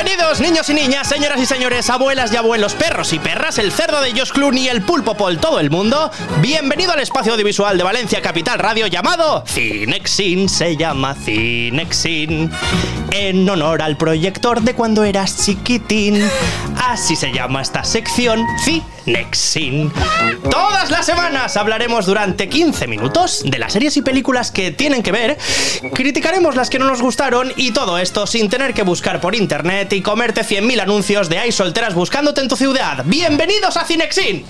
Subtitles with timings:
[0.00, 4.00] Bienvenidos, niños y niñas, señoras y señores, abuelas y abuelos, perros y perras, el cerdo
[4.00, 6.12] de Josh Clooney, el pulpo por todo el mundo.
[6.40, 10.48] Bienvenido al espacio audiovisual de Valencia Capital Radio llamado Cinexin.
[10.48, 12.48] Se llama Cinexin
[13.10, 16.22] en honor al proyector de cuando eras chiquitín.
[16.76, 18.46] Así se llama esta sección.
[20.50, 25.12] Todas las semanas hablaremos durante 15 minutos de las series y películas que tienen que
[25.12, 25.38] ver,
[25.94, 29.92] criticaremos las que no nos gustaron y todo esto sin tener que buscar por internet
[29.92, 33.02] y comerte 100.000 anuncios de hay solteras buscándote en tu ciudad.
[33.06, 34.44] Bienvenidos a Cinexin.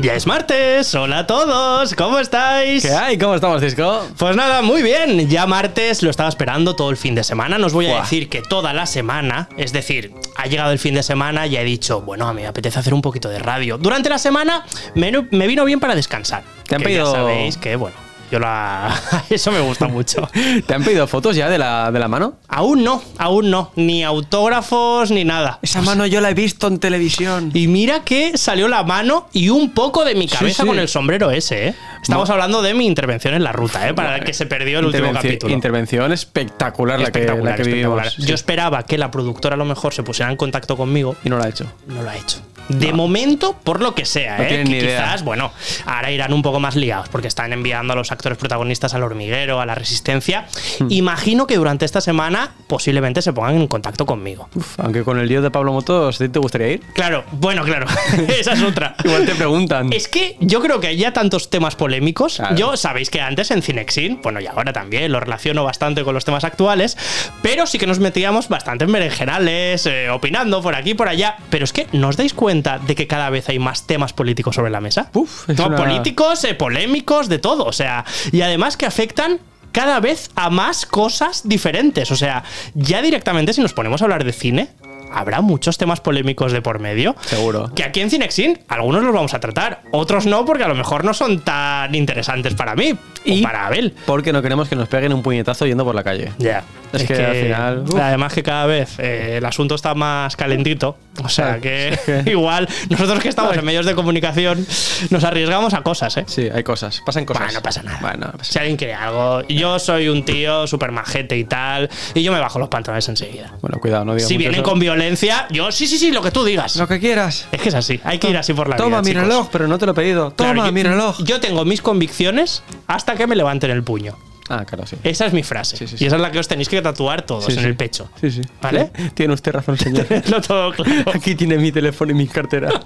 [0.00, 2.84] Ya es martes, hola a todos, ¿cómo estáis?
[2.86, 3.18] ¿Qué hay?
[3.18, 4.06] ¿Cómo estamos, Cisco?
[4.16, 7.66] Pues nada, muy bien, ya martes lo estaba esperando todo el fin de semana, no
[7.66, 8.00] os voy a Buah.
[8.02, 11.64] decir que toda la semana, es decir, ha llegado el fin de semana y he
[11.64, 13.76] dicho, bueno, a mí me apetece hacer un poquito de radio.
[13.76, 16.44] Durante la semana me, me vino bien para descansar.
[16.68, 17.96] Te han que ya pedido- sabéis que, bueno,
[18.30, 18.94] yo la...
[19.30, 20.28] eso me gusta mucho.
[20.66, 22.38] ¿Te han pedido fotos ya de la, de la mano?
[22.48, 25.58] Aún no, aún no, ni autógrafos ni nada.
[25.62, 27.50] Esa mano yo la he visto en televisión.
[27.54, 30.68] Y mira que salió la mano y un poco de mi cabeza sí.
[30.68, 31.74] con el sombrero ese, ¿eh?
[32.02, 33.94] Estamos Mo- hablando de mi intervención en la ruta, ¿eh?
[33.94, 35.52] Para el que se perdió el último capítulo.
[35.52, 38.04] Intervención espectacular, la que, la Espectacular, que espectacular.
[38.06, 38.28] vivimos.
[38.28, 41.16] Yo esperaba que la productora a lo mejor se pusiera en contacto conmigo.
[41.24, 41.66] Y no lo ha hecho.
[41.86, 42.38] No lo ha hecho.
[42.68, 44.64] De momento, por lo que sea, No ¿eh?
[44.64, 45.52] que quizás, bueno,
[45.86, 49.60] ahora irán un poco más liados porque están enviando a los actores protagonistas al hormiguero,
[49.60, 50.46] a la resistencia.
[50.78, 50.86] Hmm.
[50.90, 54.48] Imagino que durante esta semana posiblemente se pongan en contacto conmigo.
[54.54, 56.80] Uf, aunque con el lío de Pablo Motos, ¿a ti ¿te gustaría ir?
[56.92, 57.86] Claro, bueno, claro,
[58.28, 58.94] esa es otra.
[59.04, 59.92] Igual te preguntan.
[59.92, 62.36] Es que yo creo que hay ya tantos temas polémicos.
[62.36, 62.56] Claro.
[62.56, 66.24] Yo sabéis que antes en Cinexin, bueno, y ahora también lo relaciono bastante con los
[66.24, 66.96] temas actuales,
[67.42, 71.36] pero sí que nos metíamos bastante en berenjenales, eh, opinando por aquí y por allá.
[71.50, 74.54] Pero es que ¿no os dais cuenta de que cada vez hay más temas políticos
[74.54, 75.10] sobre la mesa?
[75.14, 77.64] Uf, temas una- políticos, eh, polémicos, de todo.
[77.64, 79.38] O sea, y además que afectan
[79.72, 82.10] cada vez a más cosas diferentes.
[82.10, 82.42] O sea,
[82.74, 84.68] ya directamente si nos ponemos a hablar de cine,
[85.12, 87.14] habrá muchos temas polémicos de por medio.
[87.22, 87.70] Seguro.
[87.74, 91.04] Que aquí en Cinexin algunos los vamos a tratar, otros no, porque a lo mejor
[91.04, 92.94] no son tan interesantes para mí
[93.24, 93.94] Y- o para Abel.
[94.06, 96.32] Porque no queremos que nos peguen un puñetazo yendo por la calle.
[96.38, 96.62] Ya.
[96.92, 98.00] Es que al final, uf.
[98.00, 100.96] Además que cada vez eh, el asunto está más calentito.
[101.22, 104.64] O sea que, es que- igual nosotros que estamos en medios de comunicación
[105.10, 106.24] nos arriesgamos a cosas, ¿eh?
[106.26, 107.02] Sí, hay cosas.
[107.04, 107.42] Pasan cosas.
[107.42, 107.98] Bueno, no pasa nada.
[108.00, 111.90] Bueno, no pasa Si alguien quiere algo, yo soy un tío súper majete y tal,
[112.14, 113.52] y yo me bajo los pantalones enseguida.
[113.60, 114.62] Bueno, cuidado, no digas Si vienen eso.
[114.70, 116.76] con violencia, yo sí, sí, sí, lo que tú digas.
[116.76, 117.46] Lo que quieras.
[117.52, 118.84] Es que es así, hay que ir así por la vida.
[118.84, 120.30] Toma mi reloj, pero no te lo he pedido.
[120.30, 121.18] Toma Claro, mi reloj.
[121.24, 124.16] Yo tengo mis convicciones hasta que me levanten el puño.
[124.50, 124.96] Ah, claro, sí.
[125.04, 125.76] Esa es mi frase.
[125.76, 126.04] Sí, sí, sí.
[126.04, 128.08] Y esa es la que os tenéis que tatuar todos en el pecho.
[128.18, 128.40] Sí, sí.
[128.62, 128.90] ¿Vale?
[129.14, 130.06] Tiene usted razón, señor.
[130.46, 131.10] Todo claro.
[131.14, 132.70] Aquí tiene mi teléfono y mi cartera.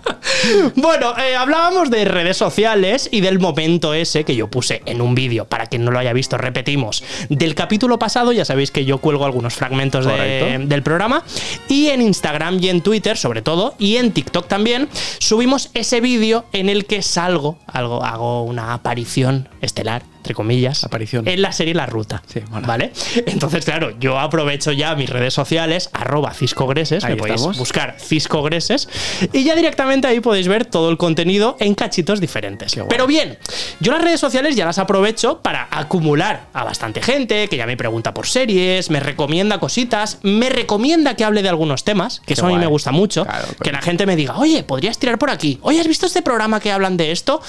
[0.74, 5.14] Bueno, eh, hablábamos de redes sociales y del momento ese que yo puse en un
[5.14, 5.44] vídeo.
[5.44, 7.04] Para quien no lo haya visto, repetimos.
[7.28, 11.22] Del capítulo pasado, ya sabéis que yo cuelgo algunos fragmentos de- del programa.
[11.68, 16.44] Y en Instagram y en Twitter, sobre todo, y en TikTok también, subimos ese vídeo
[16.52, 21.26] en el que salgo, algo, hago una aparición estelar, entre comillas, Aparición.
[21.26, 22.22] en la serie La Ruta.
[22.32, 22.64] Sí, mola.
[22.66, 22.92] ¿Vale?
[23.26, 27.58] Entonces, claro, yo aprovecho ya mis redes sociales, arroba ciscogreses, Ahí me podéis estamos.
[27.58, 28.88] buscar ciscogreses,
[29.32, 32.76] y ya directamente ahí podéis ver todo el contenido en cachitos diferentes.
[32.88, 33.36] Pero bien,
[33.80, 37.76] yo las redes sociales ya las aprovecho para acumular a bastante gente que ya me
[37.76, 42.32] pregunta por series, me recomienda cositas, me recomienda que hable de algunos temas, que Qué
[42.34, 42.60] eso a mí guay.
[42.60, 45.80] me gusta mucho, Claro, que la gente me diga, oye, podrías tirar por aquí, oye,
[45.80, 47.40] ¿has visto este programa que hablan de esto?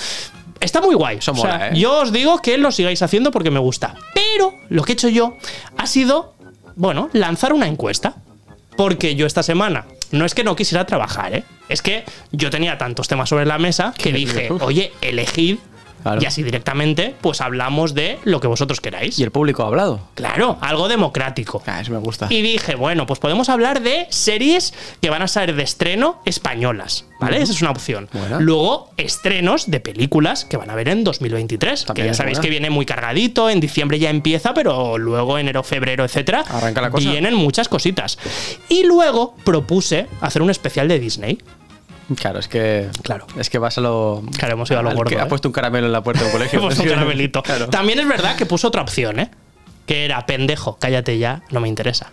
[0.63, 1.17] Está muy guay.
[1.17, 1.71] Eso O sea, mola, ¿eh?
[1.75, 3.95] Yo os digo que lo sigáis haciendo porque me gusta.
[4.13, 5.37] Pero lo que he hecho yo
[5.77, 6.33] ha sido,
[6.75, 8.15] bueno, lanzar una encuesta.
[8.77, 11.43] Porque yo esta semana, no es que no quisiera trabajar, ¿eh?
[11.69, 15.57] Es que yo tenía tantos temas sobre la mesa que dije, oye, elegid
[16.03, 16.21] Claro.
[16.21, 19.17] y así directamente, pues hablamos de lo que vosotros queráis.
[19.19, 20.01] ¿Y el público ha hablado?
[20.15, 21.63] Claro, algo democrático.
[21.65, 22.27] Ah, eso me gusta.
[22.29, 27.05] Y dije, bueno, pues podemos hablar de series que van a ser de estreno españolas,
[27.19, 27.41] ¿vale?
[27.41, 28.09] Esa es una opción.
[28.13, 28.39] Buena.
[28.39, 32.43] Luego, estrenos de películas que van a ver en 2023, También que ya sabéis buena.
[32.43, 36.89] que viene muy cargadito, en diciembre ya empieza, pero luego enero, febrero, etcétera, Arranca la
[36.89, 37.09] cosa.
[37.09, 38.17] vienen muchas cositas.
[38.69, 41.37] Y luego propuse hacer un especial de Disney.
[42.15, 42.89] Claro, es que.
[43.01, 43.27] Claro.
[43.37, 44.23] Es que vas a lo.
[44.37, 45.21] Claro, hemos ido a lo gordo, que ¿eh?
[45.21, 46.59] ha puesto un caramelo en la puerta de un colegio.
[46.59, 47.43] Hemos un caramelito.
[47.43, 47.67] Claro.
[47.69, 49.29] También es verdad que puso otra opción, ¿eh?
[49.85, 52.11] Que era, pendejo, cállate ya, no me interesa.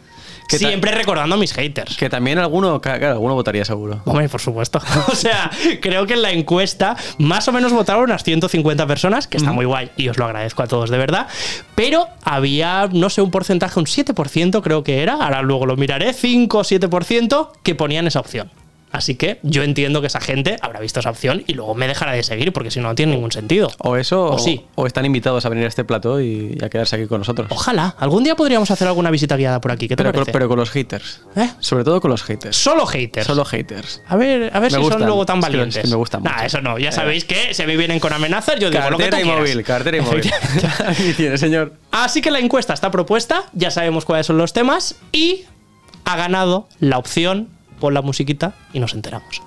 [0.58, 1.96] Siempre recordando a mis haters.
[1.96, 4.00] Que también alguno, claro, alguno votaría seguro.
[4.04, 4.80] Hombre, por supuesto.
[5.10, 5.50] O sea,
[5.80, 9.64] creo que en la encuesta más o menos votaron unas 150 personas, que está muy
[9.64, 11.26] guay y os lo agradezco a todos de verdad.
[11.74, 16.12] Pero había, no sé, un porcentaje, un 7% creo que era, ahora luego lo miraré,
[16.12, 18.50] 5 o 7% que ponían esa opción.
[18.92, 22.12] Así que yo entiendo que esa gente habrá visto esa opción y luego me dejará
[22.12, 23.70] de seguir, porque si no, no tiene ningún sentido.
[23.78, 24.64] O eso, O sí.
[24.74, 27.46] o están invitados a venir a este plató y, a quedarse aquí con nosotros.
[27.50, 27.94] Ojalá.
[27.98, 29.86] Algún día podríamos hacer alguna visita guiada por aquí.
[29.86, 30.32] ¿Qué te pero, con, parece?
[30.32, 31.20] pero con los haters.
[31.36, 31.50] ¿Eh?
[31.60, 32.56] Sobre todo con los haters.
[32.56, 33.26] Solo haters.
[33.26, 34.02] Solo haters.
[34.08, 34.98] A ver, a ver Me si gustan.
[34.98, 35.90] son luego tan Es que- es que valientes.
[35.90, 36.44] me gustan Nah, mucho.
[36.46, 36.78] eso no.
[36.78, 36.92] Ya Eh.
[36.92, 39.62] sabéis que si me vienen con amenazas, yo digo lo que tú Cartera y móvil,
[39.62, 40.30] cartera y móvil.
[40.86, 41.74] Aquí tiene, señor.
[41.92, 45.44] Así que la encuesta está propuesta, ya sabemos cuáles son los temas y
[46.04, 47.48] ha ganado la opción
[47.80, 49.42] pon la musiquita y nos enteramos.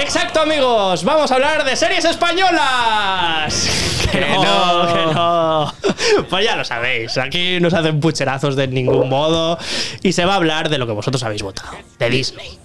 [0.00, 3.70] Exacto amigos, vamos a hablar de series españolas.
[4.14, 4.86] Que no.
[4.92, 5.74] que no.
[6.30, 9.58] Pues ya lo sabéis, aquí no se hacen pucherazos de ningún modo
[10.02, 12.58] y se va a hablar de lo que vosotros habéis votado, de Disney.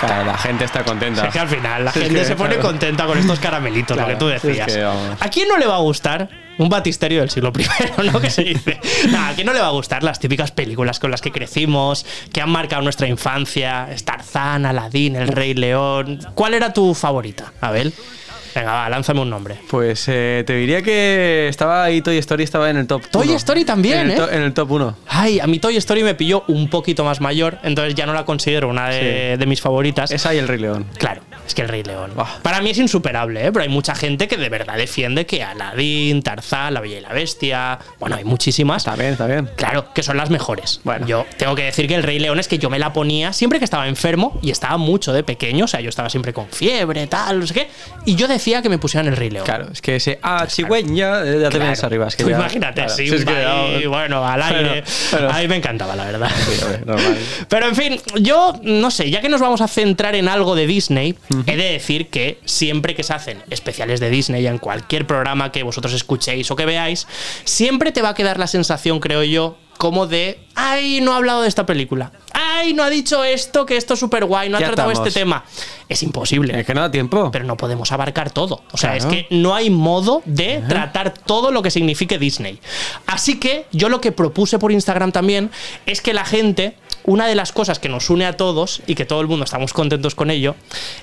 [0.00, 1.26] Claro, la gente está contenta.
[1.26, 2.68] Es que al final la gente que, se pone claro.
[2.68, 4.66] contenta con estos caramelitos, lo Claro, que tú es decías.
[4.72, 4.82] que.
[4.82, 7.66] ¿A quién no le va a gustar un batisterio del siglo I,
[8.12, 8.20] ¿no?
[8.20, 8.78] Que se dice.
[9.10, 12.04] Nah, ¿A quién no le va a gustar las típicas películas con las que crecimos,
[12.32, 13.88] que han marcado nuestra infancia?
[14.04, 16.20] Tarzán, Aladín, El Rey León.
[16.34, 17.92] ¿Cuál era tu favorita, Abel?
[18.54, 19.56] Venga, va, lánzame un nombre.
[19.68, 23.02] Pues eh, te diría que estaba ahí Toy Story, estaba en el top.
[23.10, 23.36] Toy uno.
[23.36, 24.16] Story también, en el, ¿eh?
[24.16, 24.96] to- en el top 1.
[25.08, 28.24] Ay, a mi Toy Story me pilló un poquito más mayor, entonces ya no la
[28.24, 30.10] considero una de, de mis favoritas.
[30.10, 30.86] Esa y el Rey León.
[30.98, 32.12] Claro, es que el Rey León.
[32.42, 33.52] Para mí es insuperable, ¿eh?
[33.52, 37.12] pero hay mucha gente que de verdad defiende que Aladdin, Tarzán, La Bella y la
[37.12, 37.78] Bestia.
[37.98, 38.78] Bueno, hay muchísimas.
[38.86, 39.48] Está bien, está bien.
[39.56, 40.80] Claro, que son las mejores.
[40.84, 41.06] Bueno.
[41.06, 43.58] Yo tengo que decir que el Rey León es que yo me la ponía siempre
[43.58, 47.06] que estaba enfermo y estaba mucho de pequeño, o sea, yo estaba siempre con fiebre,
[47.06, 47.68] tal, no sé qué,
[48.06, 49.44] y yo decía que me pusieran el Rey León.
[49.44, 52.08] Claro, es que ese ah, chigüeña ya te vienes arriba.
[52.08, 54.84] Es que Tú ya- imagínate, claro, si es que, bueno, al aire.
[55.30, 56.30] A mí me encantaba, la verdad.
[56.30, 57.18] Sí, normal.
[57.48, 60.66] Pero en fin, yo no sé, ya que nos vamos a centrar en algo de
[60.66, 61.16] Disney,
[61.46, 65.62] he de decir que siempre que se hacen especiales de Disney en cualquier programa que
[65.62, 67.06] vosotros escuchéis o que veáis,
[67.44, 71.40] siempre te va a quedar la sensación, creo yo, como de, ay, no ha hablado
[71.40, 72.12] de esta película.
[72.34, 75.08] Ay, no ha dicho esto, que esto es súper guay, no ha Ya tratado estamos.
[75.08, 75.42] este tema.
[75.88, 77.30] Es imposible Es que no da tiempo.
[77.32, 78.62] pero no podemos abarcar todo.
[78.72, 79.08] O sea, Claro.
[79.10, 82.60] es que no hay modo de tratar todo lo que signifique Disney.
[83.06, 85.50] Así que yo lo que propuse por Instagram también
[85.86, 89.04] es que la gente, una de las cosas que nos une a todos y que
[89.04, 90.54] todo el mundo estamos contentos con ello,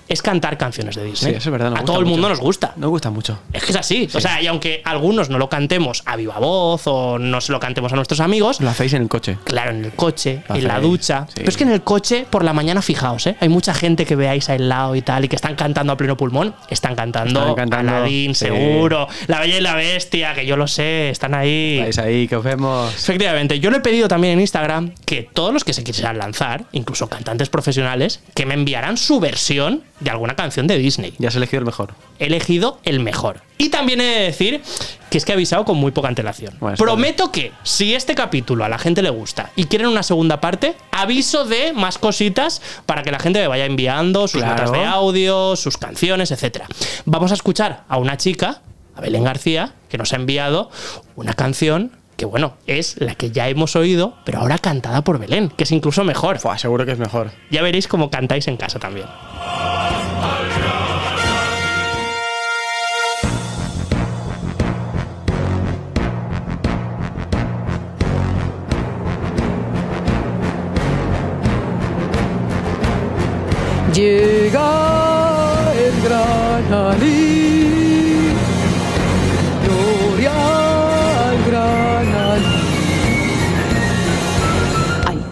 [0.08, 1.34] es cantar canciones de Disney.
[1.34, 1.72] Sí, eso es verdad.
[1.72, 2.30] nos a todo el mundo mucho.
[2.30, 2.74] nos gusta.
[2.76, 3.40] Nos gusta mucho.
[3.54, 4.08] Es que es así.
[4.14, 7.60] O sea, y aunque algunos no lo cantemos a viva voz o no se lo
[7.60, 9.38] cantemos a nuestros amigos, Lo hacéis en el coche.
[9.44, 11.26] Claro, en el coche, Lo en la ducha.
[11.28, 11.34] sí.
[11.38, 13.36] Pero es que en el coche, por la mañana, fijaos, ¿eh?
[13.40, 16.16] Hay mucha gente que veáis al lado y tal, y que están cantando a pleno
[16.18, 16.56] pulmón.
[16.70, 19.08] Están cantando, Están cantando, Aladdin, seguro.
[19.28, 21.78] La Bella y la Bestia, que yo lo sé, están ahí.
[21.80, 22.94] Estáis ahí, que os vemos.
[22.94, 26.66] Efectivamente, yo le he pedido también en Instagram que todos los que se quisieran lanzar,
[26.72, 31.14] incluso cantantes profesionales, que me enviaran su versión de alguna canción de Disney.
[31.18, 31.94] Ya has elegido el mejor.
[32.20, 33.42] He elegido el mejor.
[33.58, 34.62] Y también he de decir
[35.10, 36.56] que es que he avisado con muy poca antelación.
[36.60, 40.40] Bueno, Prometo que si este capítulo a la gente le gusta y quieren una segunda
[40.42, 44.56] parte, aviso de más cositas para que la gente me vaya enviando sus Claro.
[44.66, 46.64] notas de audio, sus canciones, etc.
[47.06, 48.62] Vamos a escuchar a una chica,
[48.96, 50.70] a Belén García, que nos ha enviado
[51.16, 55.50] una canción que, bueno, es la que ya hemos oído, pero ahora cantada por Belén,
[55.50, 56.40] que es incluso mejor.
[56.40, 57.32] Fua, seguro que es mejor.
[57.52, 59.08] Ya veréis cómo cantáis en casa también.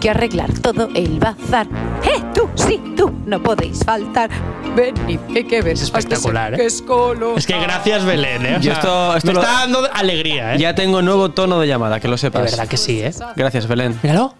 [0.05, 1.65] Que arreglar todo el bazar.
[2.03, 2.47] ¡Eh, tú!
[2.53, 4.29] Sí, tú, no podéis faltar.
[4.75, 5.74] Venid, que que ver.
[5.74, 6.63] Es espectacular, ¿eh?
[6.63, 7.39] es colosal.
[7.39, 8.55] Es que gracias, Belén, ¿eh?
[8.57, 10.59] O Y sea, esto- esto me lo- está dando alegría, ¿eh?
[10.59, 12.43] Ya tengo nuevo tono de llamada, que lo De sepas.
[12.51, 13.12] verdad que sí, ¿eh?
[13.35, 14.00] Gracias, Belén.
[14.03, 14.35] Míralo.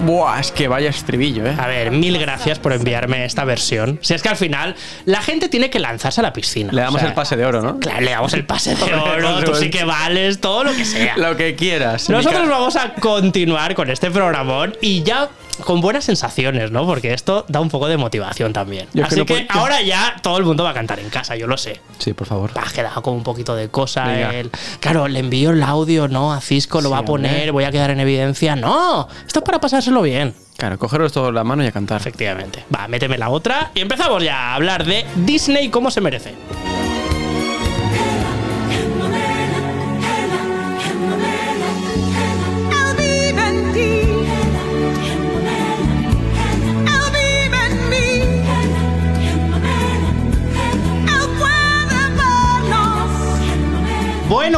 [0.00, 1.56] Buah, es que vaya estribillo, ¿eh?
[1.58, 3.98] A ver, mil gracias por enviarme esta versión.
[4.02, 6.72] Si es que al final la gente tiene que lanzarse a la piscina.
[6.72, 7.78] Le damos O sea, el pase de oro, ¿no?
[7.78, 11.16] Claro, le damos el pase de oro, tú sí que vales, todo lo que sea.
[11.16, 12.08] Lo que quieras.
[12.10, 15.28] Nosotros vamos a continuar con este programón y ya
[15.64, 16.84] con buenas sensaciones, ¿no?
[16.86, 18.86] Porque esto da un poco de motivación también.
[18.92, 21.08] Yo es que Así no que, ahora ya todo el mundo va a cantar en
[21.10, 21.80] casa, yo lo sé.
[21.98, 22.50] Sí, por favor.
[22.54, 24.30] Ha quedado como un poquito de cosa.
[24.32, 26.32] El- claro, le envío el audio, ¿no?
[26.32, 27.50] A Cisco, lo Sí, va a poner, hombre.
[27.52, 28.56] voy a quedar en evidencia.
[28.56, 30.34] No, esto es para pasárselo bien.
[30.56, 32.00] Claro, cogeros todo en la mano y a cantar.
[32.00, 32.64] Efectivamente.
[32.74, 36.34] Va, méteme la otra y empezamos ya a hablar de Disney como se merece.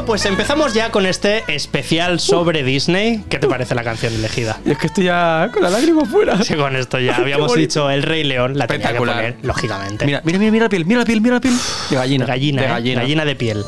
[0.08, 3.25] Pues empezamos ya con este especial sobre Disney.
[3.28, 4.58] ¿Qué te parece la canción elegida?
[4.64, 6.42] Y es que estoy ya con la lágrima fuera.
[6.42, 10.04] Sí, con esto ya habíamos dicho El Rey León, la tenía que poner, lógicamente.
[10.04, 11.54] Mira, mira, mira, mira la piel, mira la piel, mira la piel.
[11.90, 12.26] De gallina.
[12.26, 12.70] Gallina, de ¿eh?
[12.70, 13.00] gallina.
[13.02, 13.64] gallina de piel.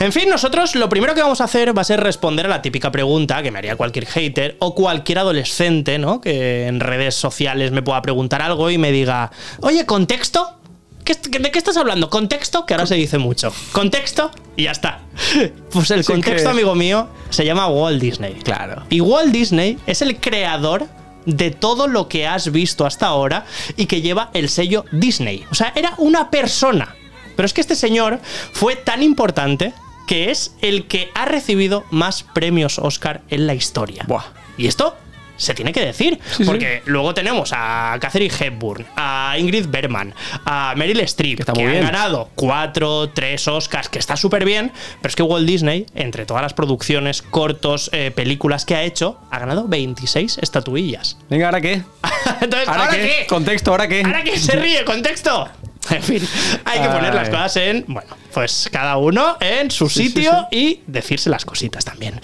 [0.00, 2.62] En fin, nosotros lo primero que vamos a hacer va a ser responder a la
[2.62, 6.20] típica pregunta que me haría cualquier hater o cualquier adolescente, ¿no?
[6.20, 9.30] Que en redes sociales me pueda preguntar algo y me diga,
[9.60, 10.58] oye, ¿contexto?
[11.04, 12.08] ¿Qué- ¿De qué estás hablando?
[12.10, 12.64] ¿Contexto?
[12.66, 13.52] Que ahora se dice mucho.
[13.72, 14.30] ¿Contexto?
[14.56, 15.00] Y ya está.
[15.70, 18.34] Pues el Sí contexto, que- amigo mío, se llama Walt Disney.
[18.42, 18.82] Claro.
[18.90, 20.86] Y Walt Disney es el creador
[21.26, 23.46] de todo lo que has visto hasta ahora
[23.76, 25.44] y que lleva el sello Disney.
[25.50, 26.94] O sea, era una persona.
[27.36, 28.20] Pero es que este señor
[28.52, 29.72] fue tan importante
[30.06, 34.04] que es el que ha recibido más premios Oscar en la historia.
[34.06, 34.22] Buah.
[34.58, 34.96] Y esto
[35.36, 36.44] se tiene que decir, Sí, sí.
[36.44, 40.14] porque luego tenemos a Catherine Hepburn, a Ingrid Bergman,
[40.44, 44.44] a Meryl Streep, Que está que muy han ganado cuatro, tres Oscars, que está súper
[44.44, 48.82] bien, pero es que Walt Disney, entre todas las producciones, cortos, eh, películas que ha
[48.82, 51.16] hecho, ha ganado 26 estatuillas.
[51.28, 51.82] Venga, ¿ahora qué?
[52.40, 53.26] Entonces, ¿Ahora, qué?
[53.28, 54.02] Contexto, ¿ahora qué?
[54.04, 54.84] ¿Ahora qué se ríe?
[54.84, 55.48] ¿Contexto?
[55.90, 56.28] En fin,
[56.64, 60.48] hay que poner las cosas en, bueno, pues cada uno en su Sí, sí, sitio
[60.50, 62.20] y decirse las cositas también.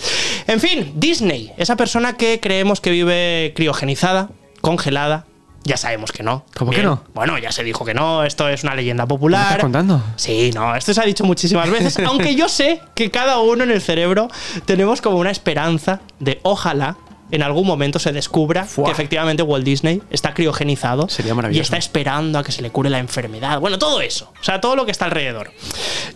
[0.46, 5.26] En fin, Disney, esa persona que creemos que vive criogenizada, congelada.
[5.62, 6.46] Ya sabemos que no.
[6.56, 7.04] ¿Cómo que no?
[7.12, 9.40] Bueno, ya se dijo que no, esto es una leyenda popular.
[9.40, 10.02] ¿Me estás contando?
[10.16, 13.70] Sí, no, esto se ha dicho muchísimas veces, aunque yo sé que cada uno en
[13.70, 14.28] el cerebro
[14.64, 16.96] tenemos como una esperanza de ojalá
[17.30, 22.38] en algún momento se descubra que efectivamente Walt Disney está criogenizado Sería y está esperando
[22.38, 23.60] a que se le cure la enfermedad.
[23.60, 25.52] Bueno, todo eso, o sea, todo lo que está alrededor.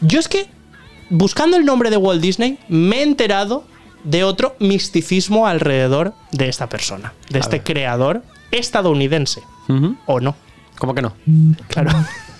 [0.01, 0.47] Yo es que
[1.11, 3.65] buscando el nombre de Walt Disney me he enterado
[4.05, 7.65] de otro misticismo alrededor de esta persona, de este ver.
[7.65, 9.43] creador estadounidense.
[10.07, 10.37] ¿o no?
[10.79, 11.15] ¿Cómo que no?
[11.69, 11.91] Claro.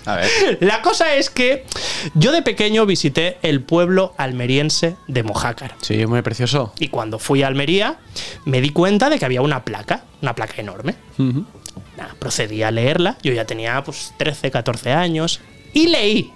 [0.05, 0.57] A ver.
[0.61, 1.65] La cosa es que
[2.13, 5.75] yo de pequeño visité el pueblo almeriense de Mojácar.
[5.81, 6.73] Sí, es muy precioso.
[6.79, 7.97] Y cuando fui a Almería,
[8.45, 10.95] me di cuenta de que había una placa, una placa enorme.
[11.97, 13.17] Nada, procedí a leerla.
[13.23, 15.41] Yo ya tenía pues 13, 14 años.
[15.73, 16.31] Y leí.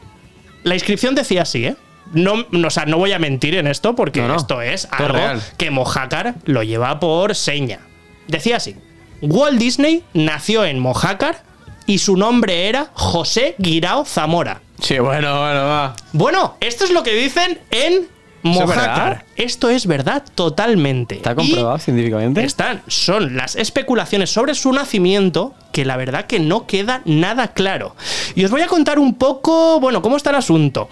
[0.63, 1.75] La inscripción decía así, ¿eh?
[2.13, 4.35] No, no, o sea, no voy a mentir en esto porque No, no.
[4.37, 5.41] esto es Esto es algo real.
[5.57, 7.79] que Mojácar lo lleva por seña.
[8.27, 8.75] Decía así:
[9.21, 11.43] Walt Disney nació en Mojácar
[11.89, 14.61] y su nombre era José Guirao Zamora.
[14.79, 15.95] Sí, bueno, bueno, va.
[16.13, 18.07] Bueno, esto es lo que dicen en ¿Eso
[18.43, 19.25] es Mojácar.
[19.35, 21.15] Esto es verdad totalmente.
[21.15, 22.43] ¿Está Y comprobado científicamente?
[22.43, 27.95] están, son las especulaciones sobre su nacimiento que la verdad que no queda nada claro.
[28.35, 30.89] Y os voy a contar un poco, bueno, cómo está el asunto.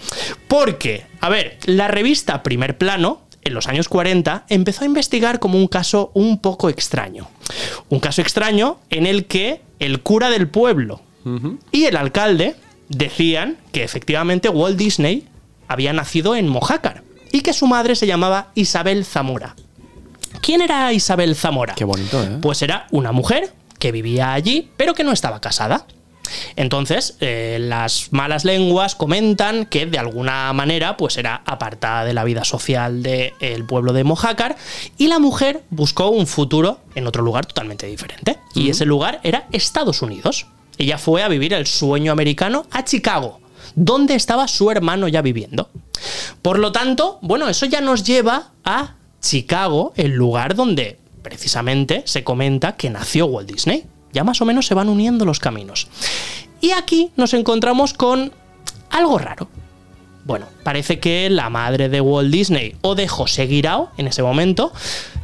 [0.48, 5.58] Porque, a ver, la revista Primer Plano, en los años 40, empezó a investigar como
[5.58, 7.28] un caso un poco extraño.
[7.88, 11.02] Un caso extraño en el que el cura del pueblo
[11.72, 12.56] y el alcalde
[12.88, 15.28] decían que efectivamente Walt Disney
[15.66, 19.54] había nacido en Mojácar y que su madre se llamaba Isabel Zamora.
[20.40, 21.74] ¿Quién era Isabel Zamora?
[21.74, 22.38] Qué bonito, ¿eh?
[22.40, 25.86] Pues era una mujer que vivía allí, pero que no estaba casada.
[26.56, 32.24] Entonces, eh, las malas lenguas comentan que de alguna manera pues era apartada de la
[32.24, 34.56] vida social del pueblo de Mojácar
[34.96, 38.38] y la mujer buscó un futuro en otro lugar totalmente diferente.
[38.54, 40.46] Y ese lugar era Estados Unidos.
[40.78, 43.40] Ella fue a vivir el sueño americano a Chicago,
[43.74, 45.70] donde estaba su hermano ya viviendo.
[46.42, 52.24] Por lo tanto, bueno, eso ya nos lleva a Chicago, el lugar donde precisamente se
[52.24, 53.84] comenta que nació Walt Disney.
[54.12, 55.88] Ya más o menos se van uniendo los caminos.
[56.60, 58.32] Y aquí nos encontramos con
[58.90, 59.48] algo raro.
[60.24, 64.72] Bueno, parece que la madre de Walt Disney o de José Guirao en ese momento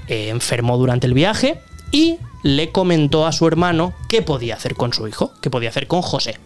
[0.08, 1.60] eh, enfermó durante el viaje
[1.92, 5.86] y le comentó a su hermano qué podía hacer con su hijo, qué podía hacer
[5.86, 6.38] con José.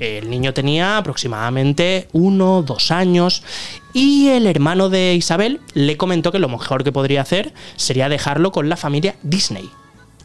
[0.00, 3.44] El niño tenía aproximadamente uno, dos años
[3.92, 8.50] y el hermano de Isabel le comentó que lo mejor que podría hacer sería dejarlo
[8.50, 9.70] con la familia Disney.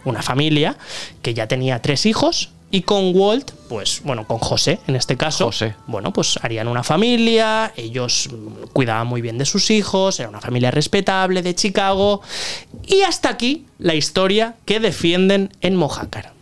[0.05, 0.77] Una familia
[1.22, 5.46] que ya tenía tres hijos y con Walt, pues bueno, con José en este caso,
[5.48, 5.75] José.
[5.88, 8.29] bueno, pues harían una familia, ellos
[8.72, 12.22] cuidaban muy bien de sus hijos, era una familia respetable de Chicago
[12.88, 16.34] y hasta aquí la historia que defienden en Mojácar.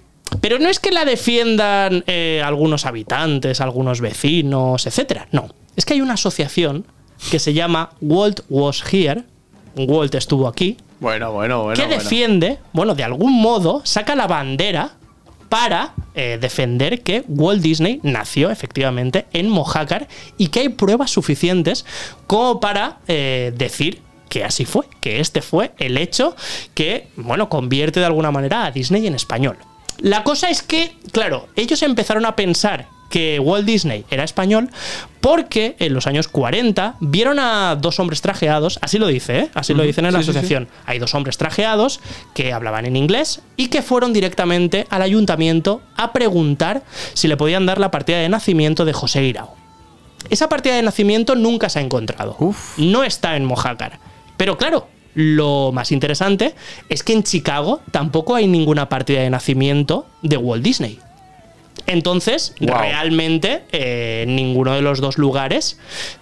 [0.41, 5.27] Pero no es que la defiendan eh, algunos habitantes, algunos vecinos, etcétera.
[5.31, 6.85] No, es que hay una asociación
[7.31, 9.23] que se llama Walt Was Here.
[9.75, 11.75] Walt estuvo aquí, Bueno, bueno, bueno.
[11.75, 12.03] que bueno.
[12.03, 14.91] defiende, bueno, de algún modo, saca la bandera
[15.49, 21.85] para eh, defender que Walt Disney nació efectivamente en Mojácar y que hay pruebas suficientes
[22.27, 26.35] como para eh, decir que así fue, que este fue el hecho
[26.75, 29.57] que, bueno, convierte de alguna manera a Disney en español.
[29.97, 34.69] La cosa es que, claro, ellos empezaron a pensar que Walt Disney era español
[35.21, 39.49] porque en los años 40 vieron a dos hombres trajeados, así lo dice, ¿eh?
[39.53, 40.37] así lo dicen en la Sí, sí, sí.
[40.37, 40.67] asociación.
[40.85, 41.99] Hay dos hombres trajeados
[42.33, 47.65] que hablaban en inglés y que fueron directamente al ayuntamiento a preguntar si le podían
[47.65, 49.55] dar la partida de nacimiento de José Guirao.
[50.29, 52.35] Esa partida de nacimiento nunca se ha encontrado.
[52.39, 52.77] Uf.
[52.77, 53.99] No está en Mojácar.
[54.37, 56.53] Pero claro, lo más interesante
[56.89, 60.99] es que en Chicago tampoco hay ninguna partida de nacimiento de Walt Disney.
[61.87, 62.77] Entonces, Wow.
[62.79, 65.79] realmente, eh, ninguno de los dos lugares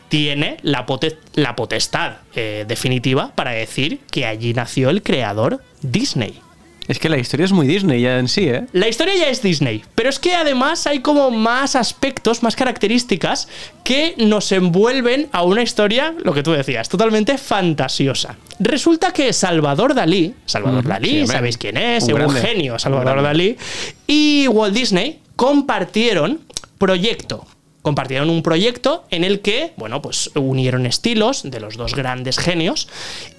[0.10, 6.40] tiene la, pote- la potestad eh, definitiva para decir que allí nació el creador Disney.
[6.88, 8.66] Es que la historia es muy Disney ya en sí, ¿eh?
[8.72, 13.50] La historia ya es Disney, pero es que además hay como más aspectos, más características
[13.84, 18.38] que nos envuelven a una historia, lo que tú decías, totalmente fantasiosa.
[18.60, 22.40] Resulta que Salvador Dalí, Salvador Ujú, Dalí, sí, sabéis quién es, Un grande.
[22.40, 23.28] Eugenio Un Salvador grande.
[23.28, 23.58] Dalí,
[24.08, 26.40] y Walt Disney compartieron
[26.78, 27.46] proyecto.
[27.82, 32.90] Compartieron un proyecto en el que, bueno, pues unieron estilos de los dos grandes genios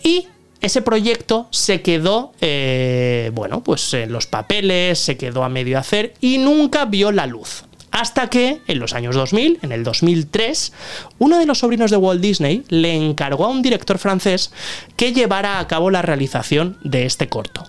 [0.02, 0.26] y
[0.60, 6.14] ese proyecto se quedó, eh, bueno, pues en los papeles, se quedó a medio hacer
[6.20, 7.64] y nunca vio la luz.
[7.90, 10.72] Hasta que, en los años 2000, en el 2003,
[11.18, 14.52] uno de los sobrinos de Walt Disney le encargó a un director francés
[14.96, 17.64] que llevara a cabo la realización de este corto.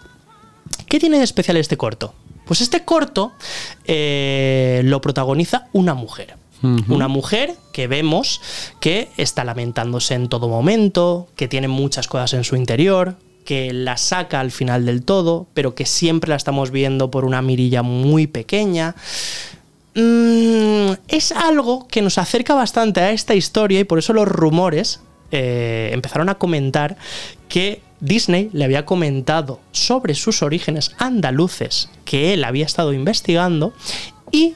[0.88, 2.13] ¿Qué tiene de especial este corto?
[2.46, 3.31] Pues este corto
[3.86, 6.36] eh, lo protagoniza una mujer.
[6.61, 8.41] Una mujer que vemos
[8.81, 13.97] que está lamentándose en todo momento, que tiene muchas cosas en su interior, que la
[13.97, 18.27] saca al final del todo, pero que siempre la estamos viendo por una mirilla muy
[18.27, 18.95] pequeña.
[19.95, 24.99] Mm, es algo que nos acerca bastante a esta historia y por eso los rumores
[25.31, 26.97] eh, empezaron a comentar
[27.47, 33.73] que Disney le había comentado sobre sus orígenes andaluces que él había estado investigando
[34.31, 34.55] y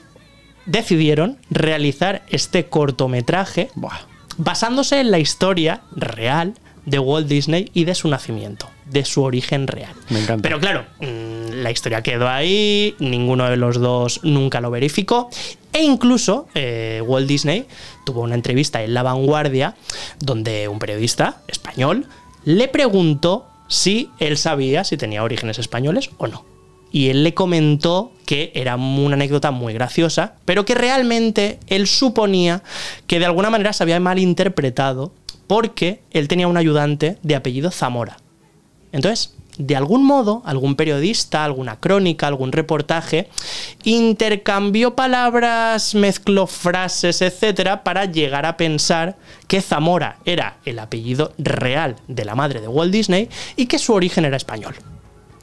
[0.66, 4.00] decidieron realizar este cortometraje Buah.
[4.38, 6.54] basándose en la historia real
[6.86, 9.94] de Walt Disney y de su nacimiento, de su origen real.
[10.10, 10.42] Me encanta.
[10.42, 15.30] Pero claro, mm, la historia quedó ahí, ninguno de los dos nunca lo verificó,
[15.72, 17.66] e incluso eh, Walt Disney
[18.06, 19.76] tuvo una entrevista en La Vanguardia
[20.20, 22.08] donde un periodista español
[22.46, 26.46] le preguntó si él sabía si tenía orígenes españoles o no.
[26.92, 32.64] Y él le comentó que era una anécdota muy graciosa, pero que realmente él suponía
[33.06, 35.14] que de alguna manera se había malinterpretado
[35.46, 38.18] porque él tenía un ayudante de apellido Zamora.
[38.92, 43.30] Entonces, de algún modo, algún periodista, alguna crónica, algún reportaje,
[43.84, 49.16] intercambió palabras, mezcló frases, etcétera, para llegar a pensar
[49.48, 53.94] que Zamora era el apellido real de la madre de Walt Disney y que su
[53.94, 54.74] origen era español.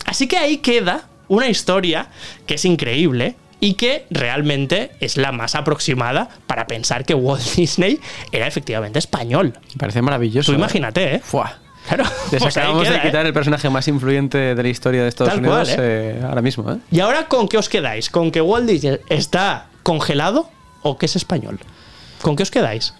[0.07, 2.09] Así que ahí queda una historia
[2.47, 8.01] que es increíble y que realmente es la más aproximada para pensar que Walt Disney
[8.33, 9.55] era efectivamente español.
[9.75, 10.51] Me parece maravilloso.
[10.51, 10.59] Tú ¿eh?
[10.59, 11.21] imagínate, ¿eh?
[11.21, 11.53] Fuah.
[11.87, 12.05] Claro.
[12.33, 13.03] Les pues acabamos queda, de ¿eh?
[13.03, 16.43] quitar el personaje más influyente de la historia de Estados Tal Unidos cual, eh, ahora
[16.43, 16.79] mismo, ¿eh?
[16.91, 18.11] ¿Y ahora con qué os quedáis?
[18.11, 20.51] ¿Con que Walt Disney está congelado
[20.83, 21.61] o que es español?
[22.23, 22.95] ¿Con qué os quedáis?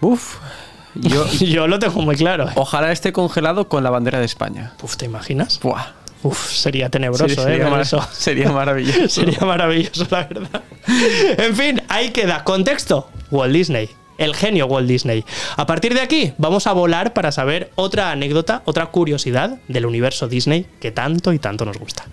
[0.00, 0.38] Uf.
[0.94, 2.48] Yo, Yo lo tengo muy claro.
[2.48, 2.52] ¿eh?
[2.54, 4.72] ojalá esté congelado con la bandera de España.
[4.82, 5.60] Uf, ¿te imaginas?
[5.60, 6.05] Buah.
[6.28, 7.46] Uf, sería tenebroso, Sería- ¿eh?
[7.46, 8.08] sería, Ver mar- eso.
[8.12, 9.08] sería maravilloso.
[9.08, 10.62] Sería maravilloso, la verdad.
[11.38, 12.44] En fin, ahí queda.
[12.44, 13.88] Contexto: Walt Disney.
[14.18, 15.24] El genio Walt Disney.
[15.58, 20.26] A partir de aquí, vamos a volar para saber otra anécdota, otra curiosidad del universo
[20.26, 22.04] Disney que tanto y tanto nos gusta.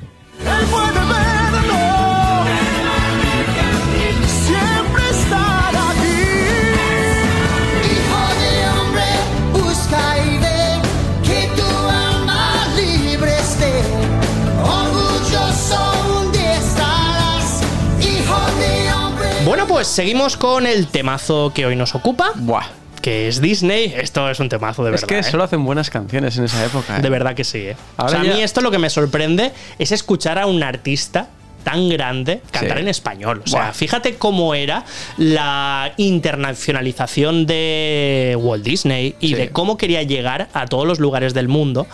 [19.45, 22.63] Bueno, pues seguimos con el temazo que hoy nos ocupa, Buah.
[23.01, 23.93] que es Disney.
[23.95, 25.07] Esto es un temazo de Es verdad.
[25.07, 25.23] que ¿eh?
[25.23, 26.97] solo hacen buenas canciones en esa época.
[26.97, 27.01] ¿eh?
[27.01, 27.77] De verdad que sí, ¿eh?
[27.97, 31.27] Ahora o sea, a mí esto lo que me sorprende es escuchar a un artista
[31.63, 32.81] tan grande cantar Sí.
[32.83, 33.41] en español.
[33.45, 33.73] O sea, Buah.
[33.73, 34.83] fíjate cómo era
[35.17, 39.33] la internacionalización de Walt Disney y Sí.
[39.35, 41.87] de cómo quería llegar a todos los lugares del mundo,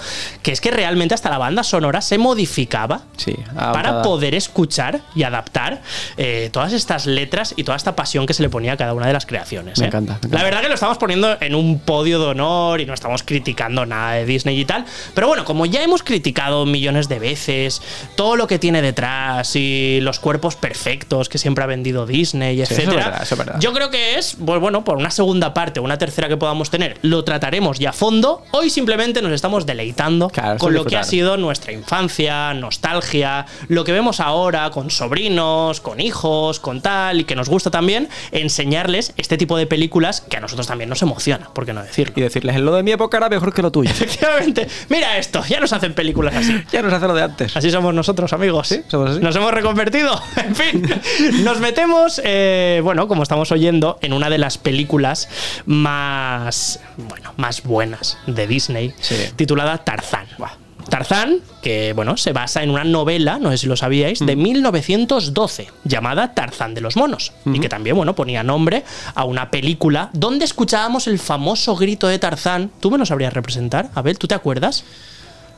[0.43, 3.35] que es que realmente hasta la banda sonora se modificaba Sí.
[3.55, 5.81] para poder escuchar y adaptar
[6.17, 9.07] eh, todas estas letras y toda esta pasión que se le ponía a cada una
[9.07, 9.79] de las creaciones.
[9.79, 9.87] Me ¿eh?
[9.87, 10.37] encanta, me encanta.
[10.37, 13.85] La verdad que lo estamos poniendo en un podio de honor y no estamos criticando
[13.85, 14.85] nada de Disney y tal.
[15.13, 17.81] Pero bueno, como ya hemos criticado millones de veces
[18.15, 22.71] todo lo que tiene detrás y los cuerpos perfectos que siempre ha vendido Disney, es
[22.71, 23.21] etcétera.
[23.21, 23.59] es.
[23.59, 26.69] Yo creo que es, pues bueno, por una segunda parte o una tercera que podamos
[26.69, 28.43] tener, lo trataremos ya a fondo.
[28.51, 33.83] Hoy simplemente nos estamos deleitando Claro, con lo que ha sido nuestra infancia, nostalgia, lo
[33.83, 39.13] que vemos ahora con sobrinos, con hijos, con tal, y que nos gusta también enseñarles
[39.17, 42.13] este tipo de películas que a nosotros también nos emociona, ¿por qué no decirlo?
[42.15, 43.89] Y decirles, lo de mi época era mejor que lo tuyo.
[43.91, 46.63] Efectivamente, mira esto, ya nos hacen películas así.
[46.71, 47.57] ya nos hace lo de antes.
[47.57, 48.67] Así somos nosotros, amigos.
[48.67, 49.19] Sí, somos así.
[49.19, 50.19] Nos hemos reconvertido.
[50.37, 50.89] En fin,
[51.43, 55.27] nos metemos, eh, bueno, como estamos oyendo, en una de las películas
[55.65, 59.15] más, bueno, más buenas de Disney, Sí.
[59.35, 60.27] titulada Tarzán.
[60.89, 65.67] Tarzán, que bueno, se basa en una novela, no sé si lo sabíais, de 1912,
[65.83, 67.31] llamada Tarzán de los monos.
[67.45, 68.83] Y que también, bueno, ponía nombre
[69.13, 72.71] a una película donde escuchábamos el famoso grito de Tarzán.
[72.79, 73.91] ¿Tú me lo sabrías representar?
[73.93, 74.83] Abel, ¿tú te acuerdas?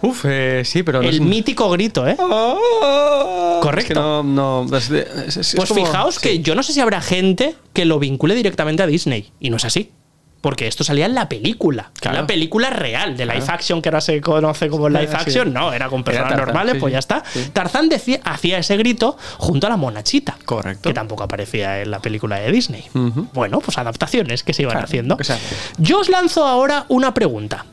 [0.01, 2.15] Uf, eh, sí, pero no El es- mítico grito, ¿eh?
[2.19, 3.79] Oh, Correcto.
[3.81, 6.21] es que no, no, es de- es- es Pues como- fijaos sí.
[6.21, 9.31] que yo no sé si habrá gente que lo vincule directamente a Disney.
[9.39, 9.91] Y no es así.
[10.41, 11.91] Porque esto salía en la película.
[11.99, 12.17] Claro.
[12.21, 13.53] La película real, de live Claro.
[13.53, 15.13] action, que ahora se conoce como live Sí.
[15.15, 15.53] action.
[15.53, 17.21] No, era con personas Tarzán, normales, pues ya está.
[17.53, 20.37] Tarzán decía, hacía ese grito junto a la monachita.
[20.43, 20.89] Correcto.
[20.89, 22.85] Que tampoco aparecía en la película de Disney.
[23.33, 25.15] Bueno, pues adaptaciones que se iban Claro, haciendo.
[25.19, 25.35] hace.
[25.77, 27.67] Yo os lanzo ahora una pregunta.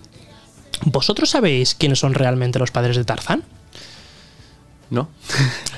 [0.84, 3.44] ¿Vosotros sabéis quiénes son realmente los padres de Tarzán?
[4.90, 5.08] No.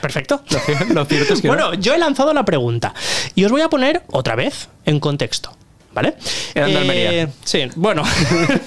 [0.01, 0.43] Perfecto.
[0.95, 2.95] Lo cierto es que bueno, yo he lanzado la pregunta
[3.35, 5.57] y os voy a poner otra vez en contexto.
[5.93, 6.15] ¿Vale?
[6.55, 7.31] Eran de Almería.
[7.43, 8.05] Sí, bueno.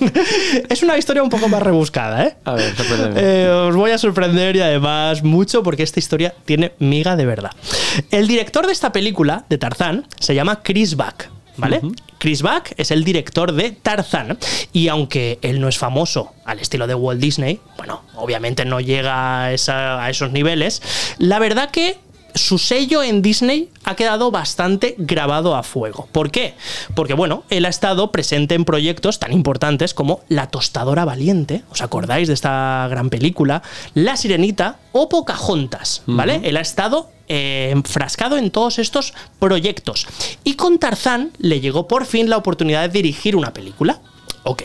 [0.70, 2.36] es una historia un poco más rebuscada, ¿eh?
[2.44, 2.74] A ver.
[3.16, 7.52] Eh, os voy a sorprender y además mucho porque esta historia tiene miga de verdad.
[8.12, 11.30] El director de esta película, de Tarzán, se llama Chris Buck.
[11.58, 11.82] ¿Vale?
[12.18, 14.38] Chris Buck es el director de Tarzán
[14.72, 19.44] y aunque él no es famoso al estilo de Walt Disney, bueno, obviamente no llega
[19.44, 20.82] a, esa- a esos niveles,
[21.20, 21.98] la verdad que
[22.36, 26.08] su sello en Disney ha quedado bastante grabado a fuego.
[26.12, 26.56] ¿Por qué?
[26.96, 31.84] Porque, bueno, él ha estado presente en proyectos tan importantes como La Tostadora Valiente, ¿os
[31.84, 33.62] acordáis de esta gran película?
[33.94, 36.42] La Sirenita o Pocahontas, ¿vale?
[36.44, 40.06] Él ha estado eh, enfrascado en todos estos proyectos.
[40.44, 44.02] Y con Tarzán le llegó por fin la oportunidad de dirigir una película.
[44.44, 44.62] Ok.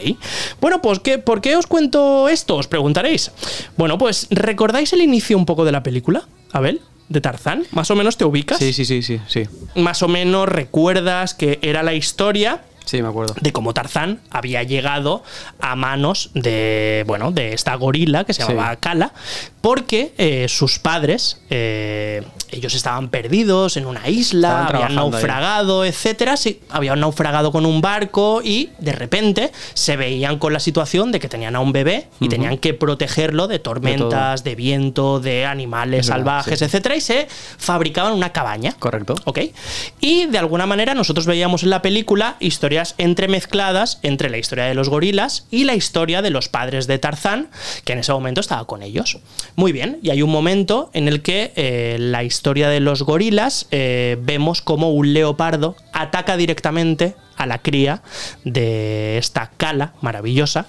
[0.60, 2.56] Bueno, pues ¿qué, ¿por qué os cuento esto?
[2.56, 3.30] Os preguntaréis.
[3.78, 6.28] Bueno, pues ¿recordáis el inicio un poco de la película?
[6.52, 7.64] Abel, de Tarzán.
[7.70, 8.58] ¿Más o menos te ubicas?
[8.58, 9.44] Sí, sí, sí, sí, sí.
[9.74, 13.34] Más o menos recuerdas que era la historia Sí, me acuerdo.
[13.40, 15.22] de cómo Tarzán había llegado
[15.60, 18.48] a manos de, bueno, de esta gorila que se Sí.
[18.52, 19.12] llamaba Kala,
[19.60, 25.10] porque eh, sus padres, eh, ellos estaban perdidos en una isla, Estaban habían trabajando ahí.
[25.12, 30.60] naufragado, etcétera, sí, habían naufragado con un barco y de repente se veían con la
[30.60, 35.20] situación de que tenían a un bebé y tenían que protegerlo de tormentas, de, viento,
[35.20, 36.64] de animales verdad, salvajes, sí.
[36.64, 37.26] etcétera, y se
[37.58, 38.72] fabricaban una cabaña.
[38.78, 39.14] Correcto.
[39.26, 39.40] ¿Ok?
[40.00, 44.74] Y de alguna manera nosotros veíamos en la película historias entremezcladas entre la historia de
[44.74, 47.48] los gorilas y la historia de los padres de Tarzán,
[47.84, 49.18] que en ese momento estaba con ellos.
[49.56, 53.66] Muy bien, y hay un momento en el que eh, la historia de los gorilas
[53.70, 58.02] eh, vemos como un leopardo ataca directamente a la cría
[58.44, 60.66] de esta cala maravillosa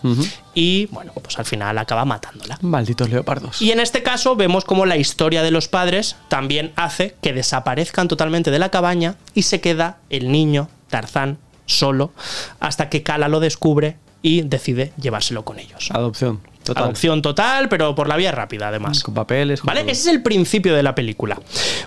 [0.53, 2.59] y bueno, pues al final acaba matándola.
[2.61, 3.61] Malditos leopardos.
[3.61, 8.07] Y en este caso vemos como la historia de los padres también hace que desaparezcan
[8.07, 11.39] totalmente de la cabaña y se queda el niño, Tarzán,
[11.69, 12.11] solo,
[12.59, 15.89] hasta que Kala lo descubre y decide llevárselo con ellos.
[15.91, 16.41] Adopción.
[16.63, 16.83] Total.
[16.83, 19.01] Adopción total, pero por la vía rápida además.
[19.01, 19.61] Con papeles.
[19.61, 19.81] con ¿Vale?
[19.81, 19.91] todo.
[19.91, 21.39] Ese es el principio de la película.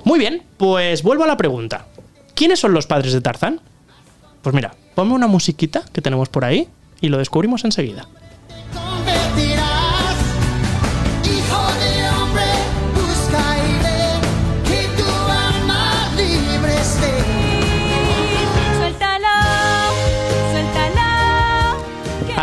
[0.05, 1.87] Muy bien, pues vuelvo a la pregunta.
[2.35, 3.61] ¿Quiénes son los padres de Tarzán?
[4.41, 6.69] Pues mira, ponme una musiquita que tenemos por ahí
[7.01, 8.09] y lo descubrimos enseguida.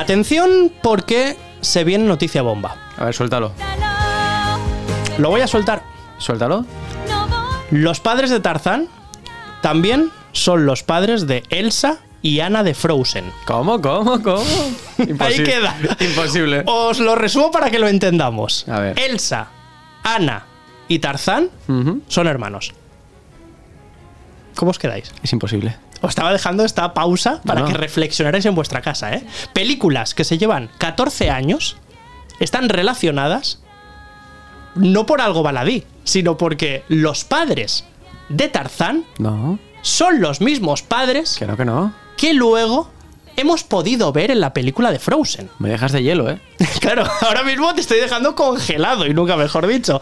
[0.10, 2.76] Atención porque se viene noticia bomba.
[2.98, 3.52] A ver, suéltalo.
[5.19, 5.84] Lo voy a soltar.
[6.17, 6.65] Suéltalo.
[7.69, 8.88] Los padres de Tarzán
[9.62, 13.32] también son los padres de Elsa y Anna de Frozen.
[13.45, 14.43] ¿Cómo, cómo, cómo?
[15.19, 15.78] Ahí queda.
[16.00, 16.63] Imposible.
[16.65, 18.67] Os lo resumo para que lo entendamos.
[18.67, 19.00] A ver.
[19.00, 19.50] Elsa,
[20.02, 20.43] Anna
[20.88, 21.52] y Tarzán
[22.08, 22.74] son hermanos.
[24.56, 25.13] ¿Cómo os quedáis?
[25.22, 25.78] Es imposible.
[26.01, 27.67] Os estaba dejando esta pausa para No.
[27.67, 29.23] que reflexionarais en vuestra casa, ¿eh?
[29.53, 31.77] Películas que se llevan 14 años
[32.39, 33.62] están relacionadas
[34.75, 37.85] no por algo baladí, sino porque los padres
[38.29, 39.59] de Tarzán No.
[39.81, 41.93] son los mismos padres Que no, que no.
[42.15, 42.89] que luego
[43.35, 45.49] hemos podido ver en la película de Frozen.
[45.59, 46.39] Me dejas de hielo, ¿eh?
[46.81, 49.99] Claro, ahora mismo te estoy dejando congelado y nunca mejor dicho.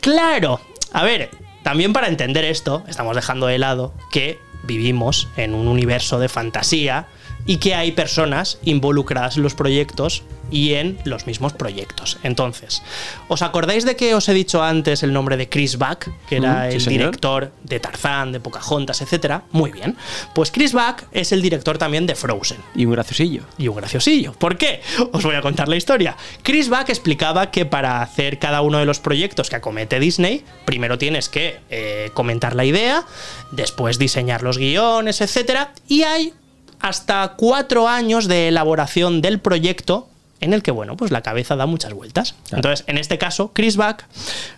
[0.00, 0.60] Claro,
[0.92, 1.30] A ver,
[1.62, 4.40] también para entender esto, estamos dejando de lado que
[4.70, 7.08] vivimos en un universo de fantasía
[7.46, 10.22] y que hay personas involucradas en los proyectos
[10.52, 12.18] y en los mismos proyectos.
[12.24, 12.82] Entonces,
[13.28, 16.66] ¿os acordáis de que os he dicho antes el nombre de Chris Buck, que era
[16.66, 16.98] Mm, sí, el señor.
[16.98, 19.44] director de Tarzán, de Pocahontas, etcétera?
[19.52, 19.96] Muy bien.
[20.34, 23.42] Pues Chris Buck es el director también de Frozen Y un graciosillo.
[23.58, 24.32] y un graciosillo.
[24.32, 24.80] ¿Por qué?
[25.12, 26.16] Os voy a contar la historia.
[26.42, 30.98] Chris Buck explicaba que para hacer cada uno de los proyectos que acomete Disney, primero
[30.98, 33.04] tienes que eh, comentar la idea,
[33.52, 35.68] después diseñar los guiones, etc.
[35.86, 36.34] Y hay
[36.80, 40.08] hasta cuatro años de elaboración del proyecto
[40.40, 42.34] en el que, bueno, pues la cabeza da muchas vueltas.
[42.50, 44.04] Entonces, en este caso, Chris Buck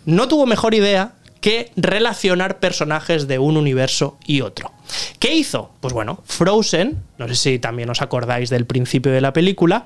[0.04, 4.70] no tuvo mejor idea que relacionar personajes de un universo y otro.
[5.18, 5.72] ¿Qué hizo?
[5.80, 9.84] Pues bueno, Frozen, no sé si también os acordáis del principio de la película,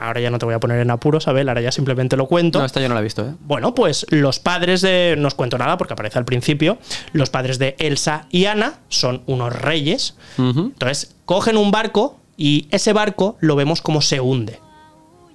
[0.00, 2.60] ahora ya no te voy a poner en apuros, Abel, ahora ya simplemente lo cuento.
[2.60, 3.34] No, esta yo no la he visto, ¿eh?
[3.40, 5.16] Bueno, pues los padres de.
[5.18, 6.78] No os cuento nada porque aparece al principio.
[7.12, 10.16] Los padres de Elsa y Anna son unos reyes.
[10.38, 14.60] Entonces, cogen un barco y ese barco lo vemos como se hunde.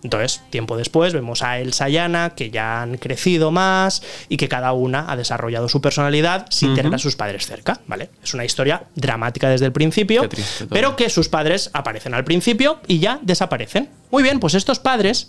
[0.04, 4.48] Entonces, tiempo después vemos a Elsa y Anna que ya han crecido más y que
[4.48, 8.10] cada una ha desarrollado su personalidad sin tener a sus padres cerca, ¿vale?
[8.24, 10.30] Es una historia dramática desde el principio,
[10.70, 13.90] pero que sus padres aparecen al principio y ya desaparecen.
[14.12, 15.28] Muy bien, pues estos padres,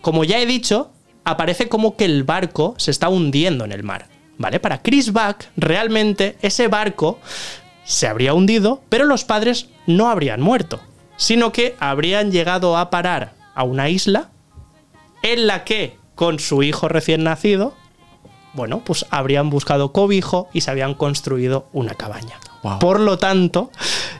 [0.00, 0.92] como ya he dicho,
[1.24, 4.06] aparece como que el barco se está hundiendo en el mar,
[4.38, 4.60] ¿vale?
[4.60, 7.18] Para Chris Buck, realmente ese barco
[7.84, 10.80] se habría hundido, pero los padres no habrían muerto,
[11.16, 14.30] sino que habrían llegado a parar a una isla
[15.22, 17.74] en la que, con su hijo recién nacido,
[18.54, 22.38] bueno, pues habrían buscado cobijo y se habían construido una cabaña.
[22.62, 22.78] Wow.
[22.78, 23.70] Por lo tanto,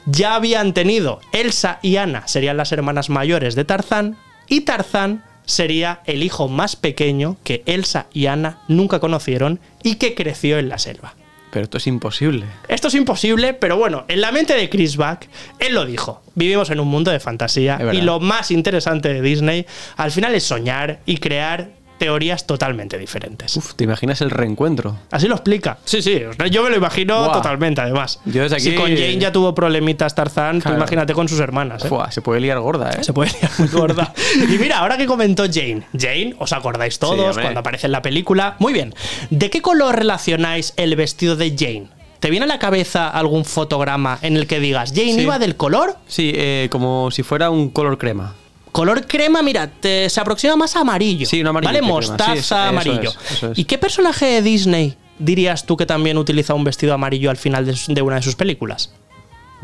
[0.04, 4.16] ya habían tenido Elsa y Anna, serían las hermanas mayores de Tarzán,
[4.48, 10.14] y Tarzán sería el hijo más pequeño que Elsa y Anna nunca conocieron y que
[10.14, 11.14] creció en la selva.
[11.56, 12.44] Pero esto es imposible.
[12.68, 15.20] Esto es imposible, pero bueno, en la mente de Chris Buck,
[15.58, 16.20] él lo dijo.
[16.34, 19.64] Vivimos en un mundo de fantasía y lo más interesante de Disney
[19.96, 23.56] al final es soñar y crear teorías totalmente diferentes.
[23.56, 24.98] Uf, ¿te imaginas el reencuentro?
[25.10, 25.78] Así lo explica.
[25.84, 27.32] Sí, sí, yo me lo imagino Buah.
[27.32, 28.20] totalmente, además.
[28.24, 31.84] Yo desde Si aquí- con Jane ya tuvo problemitas Tarzán, tú imagínate con sus hermanas.
[31.84, 31.88] ¿eh?
[32.10, 33.02] Se puede liar gorda, ¿eh?
[33.04, 34.12] Se puede liar muy gorda.
[34.36, 38.56] Y mira, ahora que comentó Jane, Jane, os acordáis todos cuando aparece en la película.
[38.58, 38.94] Muy bien.
[39.30, 41.88] ¿De qué color relacionáis el vestido de Jane?
[42.20, 45.20] ¿Te viene a la cabeza algún fotograma en el que digas, Jane Sí.
[45.20, 45.96] iba del color?
[46.08, 48.34] Sí, eh, como si fuera un color crema.
[48.76, 51.26] Color crema, mira, te- se aproxima más a amarillo.
[51.26, 51.82] Sí, un amarillo ¿Vale?
[51.82, 53.10] Mostaza, Sí, eso- eso amarillo.
[53.10, 53.58] es, eso es.
[53.58, 57.64] ¿Y qué personaje de Disney dirías tú que también utiliza un vestido amarillo al final
[57.66, 58.92] de, una de sus películas?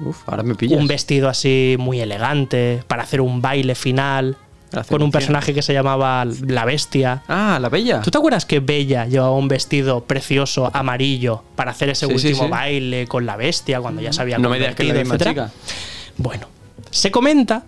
[0.05, 0.81] Uf, ahora me pillas.
[0.81, 4.37] Un vestido así muy elegante para hacer un baile final
[4.89, 7.23] con un personaje que se llamaba La Bestia.
[7.29, 8.01] Ah, la bella.
[8.01, 12.45] ¿Tú te acuerdas que Bella llevaba un vestido precioso amarillo para hacer ese Sí, último
[12.45, 12.51] sí.
[12.51, 15.19] baile con la bestia cuando ya se había No me digas que es la misma
[15.19, 15.51] chica.
[16.17, 16.47] Bueno,
[16.91, 17.65] se comenta,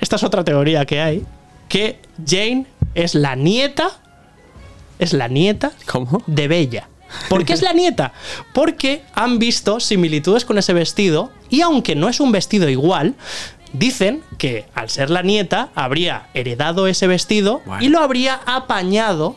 [0.00, 1.24] esta es otra teoría que hay,
[1.68, 3.90] que Jane es la nieta,
[4.98, 6.22] es la nieta ¿Cómo?
[6.26, 6.88] de Bella.
[7.28, 8.12] ¿Por qué es la nieta?
[8.52, 13.14] Porque han visto similitudes con ese vestido y aunque no es un vestido igual,
[13.72, 17.82] dicen que al ser la nieta habría heredado ese vestido Bueno.
[17.82, 19.36] y lo habría apañado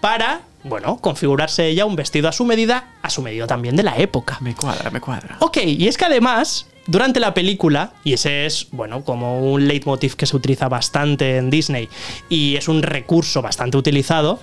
[0.00, 3.96] para, bueno, configurarse ella un vestido a su medida, a su medida también de la
[3.98, 4.38] época.
[4.40, 5.36] Me cuadra, me cuadra.
[5.40, 10.16] Ok, y es que además, durante la película, y ese es, bueno, como un leitmotiv
[10.16, 11.88] que se utiliza bastante en Disney
[12.28, 14.40] y es un recurso bastante utilizado,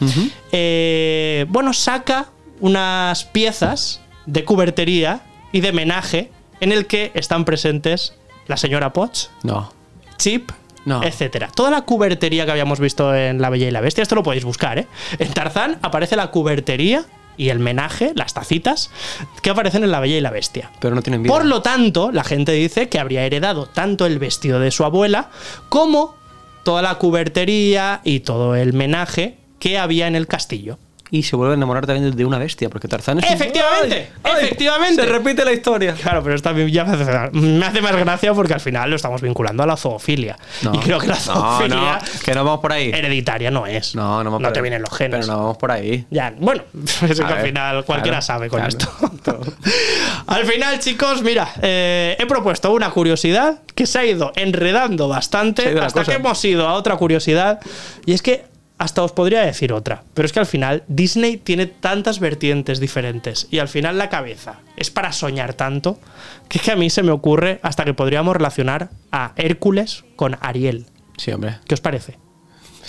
[0.51, 2.27] eh, bueno, saca
[2.59, 8.13] unas piezas de cubertería y de menaje en el que están presentes
[8.47, 9.71] la señora Potts, No.
[10.17, 10.51] Chip,
[10.85, 11.03] No.
[11.03, 11.49] etcétera.
[11.53, 14.45] Toda la cubertería que habíamos visto en La Bella y la Bestia, esto lo podéis
[14.45, 14.87] buscar, ¿eh?
[15.17, 17.05] En Tarzán aparece la cubertería
[17.37, 18.91] y el menaje, las tacitas,
[19.41, 20.71] que aparecen en La Bella y la Bestia.
[20.79, 21.33] Pero no tienen vida.
[21.33, 25.29] Por lo tanto, la gente dice que habría heredado tanto el vestido de su abuela
[25.69, 26.15] como
[26.63, 30.77] toda la cubertería y todo el menaje que había en el castillo.
[31.11, 34.09] Y se vuelve a enamorar también de una bestia, porque Tarzán es ¡Efectivamente!
[34.23, 35.03] ¡Efectivamente!
[35.03, 35.93] Se repite la historia.
[35.93, 38.89] Claro, pero esto a mí ya me hace, me hace más gracia porque al final
[38.89, 40.35] lo estamos vinculando a la zoofilia.
[40.73, 42.91] Y creo que la no, zoofilia no, que no vamos por ahí.
[42.91, 43.95] hereditaria no es.
[43.95, 44.63] No, no, vamos no por te ahí.
[44.63, 45.19] vienen los genes.
[45.21, 46.05] Pero no vamos por ahí.
[46.09, 46.63] Ya, bueno,
[47.07, 49.39] es que al final cualquiera claro, sabe con claro, esto.
[50.27, 55.71] al final, chicos, mira, eh, he propuesto una curiosidad que se ha ido enredando bastante
[55.71, 57.59] ido hasta que hemos ido a otra curiosidad.
[58.05, 61.65] Y es que hasta os podría decir otra, pero es que al final Disney tiene
[61.65, 65.97] tantas vertientes diferentes y al final la cabeza es para soñar tanto
[66.49, 70.37] que es que a mí se me ocurre hasta que podríamos relacionar a Hércules con
[70.41, 70.87] Ariel.
[71.17, 71.59] Sí, hombre.
[71.65, 72.17] ¿Qué os parece?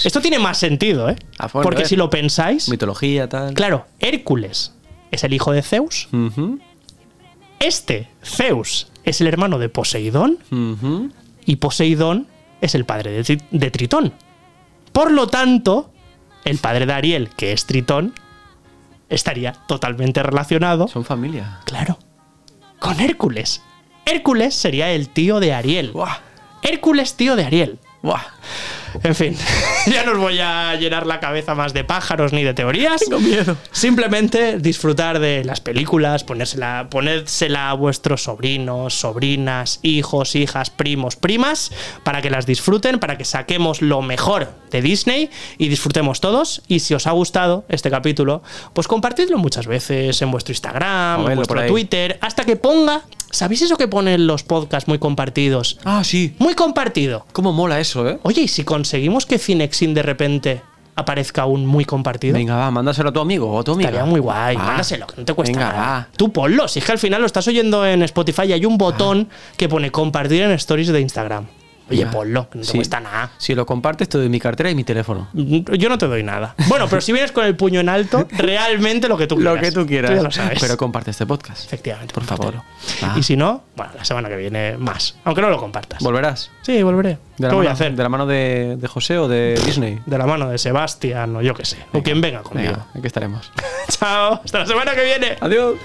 [0.05, 1.17] Esto tiene más sentido, ¿eh?
[1.39, 1.87] A fondo, Porque ¿eh?
[1.87, 3.55] si lo pensáis, Mitología, tal.
[3.55, 4.75] Claro, Hércules
[5.11, 6.09] es el hijo de Zeus.
[7.59, 10.39] Este, Zeus, es el hermano de Poseidón.
[11.47, 12.27] Y Poseidón
[12.61, 14.13] es el padre de Tritón.
[14.97, 15.93] Por lo tanto,
[16.47, 18.15] el padre de Ariel, que es Tritón,
[19.11, 21.61] estaría totalmente relacionado, Son familia.
[21.67, 21.99] claro,
[22.79, 23.61] con Hércules.
[24.07, 25.93] Hércules sería el tío de Ariel.
[25.93, 26.17] Buah,
[26.63, 27.79] Hércules, tío de Ariel.
[28.01, 28.23] buah.
[29.03, 29.37] En fin,
[29.87, 33.01] ya no os voy a llenar la cabeza más de pájaros ni de teorías.
[33.01, 33.57] Tengo miedo.
[33.73, 41.73] Simplemente disfrutar de las películas, ponérsela, ponérsela a vuestros sobrinos, sobrinas, hijos, hijas, primos, primas,
[42.03, 46.63] para que las disfruten, para que saquemos lo mejor de Disney y disfrutemos todos.
[46.69, 51.37] Y si os ha gustado este capítulo, pues compartidlo muchas veces en vuestro Instagram, en
[51.37, 51.67] vuestro.
[51.67, 53.03] Twitter, hasta que ponga.
[53.31, 55.79] ¿Sabéis eso que ponen los podcasts muy compartidos?
[55.85, 56.35] Ah, sí.
[56.39, 57.27] Muy compartido.
[57.33, 58.19] ¿Cómo mola eso, eh?
[58.23, 60.63] Oye, ¿y si conseguimos que Cinexin de repente
[60.95, 62.35] aparezca un muy compartido?
[62.35, 63.91] Venga, va, mándaselo a tu amigo o a tu amiga.
[63.91, 64.57] Estaría muy guay.
[64.57, 64.63] Va.
[64.65, 65.81] Mándaselo, que no te cuesta Venga, nada.
[65.83, 66.09] va.
[66.17, 66.67] Tú ponlo.
[66.69, 69.69] Si es que al final lo estás oyendo en Spotify y hay un botón que
[69.69, 71.47] pone compartir en stories de Instagram.
[71.91, 72.77] Oye, ponlo, que no te Sí.
[72.77, 73.31] cuesta nada.
[73.39, 75.29] Si lo compartes, te doy mi cartera y mi teléfono.
[75.33, 76.55] Yo no te doy nada.
[76.69, 79.55] Bueno, pero si vienes con el puño en alto, realmente lo que tú quieras.
[79.55, 80.11] Lo que tú quieras.
[80.15, 80.59] ya lo sabes.
[80.61, 81.65] Pero comparte este podcast.
[81.65, 82.55] Efectivamente, por favor.
[83.03, 83.15] Ah.
[83.17, 85.17] Y si no, bueno, la semana que viene más.
[85.25, 86.03] Aunque no lo compartas.
[86.03, 86.51] ¿Volverás?
[86.63, 87.19] sí, volveré.
[87.39, 87.95] ¿De ¿Qué voy mano, a hacer?
[87.95, 90.01] ¿De la mano de, de José o de Disney?
[90.07, 91.77] De la mano de Sebastián o yo qué sé.
[91.93, 92.73] o quien venga conmigo.
[92.73, 93.53] Venga, aquí estaremos.
[93.91, 94.41] Chao.
[94.45, 95.37] Hasta la semana que viene.
[95.41, 95.77] Adiós.